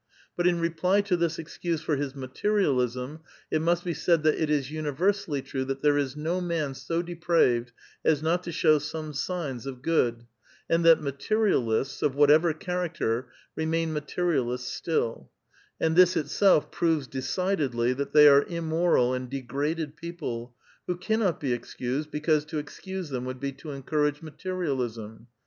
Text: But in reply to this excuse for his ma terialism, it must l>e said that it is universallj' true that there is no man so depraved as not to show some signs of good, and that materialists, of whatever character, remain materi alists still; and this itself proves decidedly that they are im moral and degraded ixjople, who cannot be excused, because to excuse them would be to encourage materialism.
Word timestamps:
But 0.35 0.47
in 0.47 0.59
reply 0.59 1.01
to 1.01 1.15
this 1.15 1.37
excuse 1.37 1.81
for 1.83 1.95
his 1.95 2.15
ma 2.15 2.25
terialism, 2.25 3.19
it 3.51 3.61
must 3.61 3.85
l>e 3.85 3.93
said 3.93 4.23
that 4.23 4.33
it 4.41 4.49
is 4.49 4.71
universallj' 4.71 5.45
true 5.45 5.63
that 5.65 5.83
there 5.83 5.95
is 5.95 6.17
no 6.17 6.41
man 6.41 6.73
so 6.73 7.03
depraved 7.03 7.71
as 8.03 8.23
not 8.23 8.41
to 8.45 8.51
show 8.51 8.79
some 8.79 9.13
signs 9.13 9.67
of 9.67 9.83
good, 9.83 10.25
and 10.67 10.83
that 10.83 11.03
materialists, 11.03 12.01
of 12.01 12.15
whatever 12.15 12.51
character, 12.51 13.29
remain 13.55 13.93
materi 13.93 14.39
alists 14.43 14.71
still; 14.73 15.29
and 15.79 15.95
this 15.95 16.17
itself 16.17 16.71
proves 16.71 17.05
decidedly 17.05 17.93
that 17.93 18.11
they 18.11 18.27
are 18.27 18.43
im 18.45 18.69
moral 18.69 19.13
and 19.13 19.29
degraded 19.29 19.95
ixjople, 20.01 20.51
who 20.87 20.97
cannot 20.97 21.39
be 21.39 21.53
excused, 21.53 22.09
because 22.09 22.43
to 22.45 22.57
excuse 22.57 23.09
them 23.09 23.23
would 23.23 23.39
be 23.39 23.51
to 23.51 23.69
encourage 23.69 24.23
materialism. 24.23 25.27